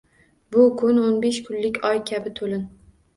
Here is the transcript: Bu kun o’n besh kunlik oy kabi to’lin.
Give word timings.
Bu 0.53 0.61
kun 0.79 0.97
o’n 1.01 1.19
besh 1.25 1.37
kunlik 1.49 1.77
oy 1.91 2.01
kabi 2.13 2.33
to’lin. 2.41 2.65